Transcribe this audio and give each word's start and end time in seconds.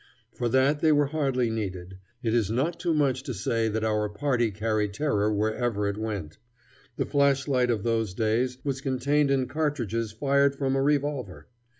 For 0.33 0.49
that 0.49 0.79
they 0.79 0.91
were 0.91 1.05
hardly 1.05 1.51
needed. 1.51 1.99
It 2.23 2.33
is 2.33 2.49
not 2.49 2.79
too 2.79 2.91
much 2.95 3.21
to 3.21 3.35
say 3.35 3.67
that 3.67 3.83
our 3.83 4.09
party 4.09 4.49
carried 4.49 4.95
terror 4.95 5.31
wherever 5.31 5.87
it 5.87 5.95
went. 5.95 6.39
The 6.95 7.05
flashlight 7.05 7.69
of 7.69 7.83
those 7.83 8.15
days 8.15 8.57
was 8.63 8.81
contained 8.81 9.29
in 9.29 9.47
cartridges 9.47 10.11
fired 10.11 10.55
from 10.55 10.75
a 10.75 10.81
revolver. 10.81 11.49